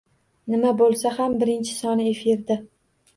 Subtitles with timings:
[0.53, 2.59] Nima boʻlsa ham birinchi soni efirda.